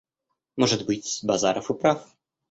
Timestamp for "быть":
0.87-1.19